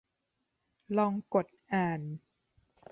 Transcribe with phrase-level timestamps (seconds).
[0.97, 2.01] ลองกดอ่าน